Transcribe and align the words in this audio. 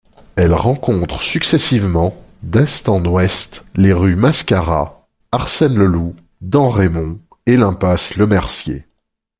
Elle 0.35 0.55
rencontre 0.55 1.21
successivement, 1.21 2.15
d'est 2.41 2.89
en 2.89 3.05
ouest, 3.05 3.63
les 3.75 3.93
rues 3.93 4.15
Mascara, 4.15 5.07
Arsène-Leloup, 5.31 6.15
Damrémont 6.41 7.19
et 7.45 7.55
l'impasse 7.55 8.15
Lemercier. 8.15 8.87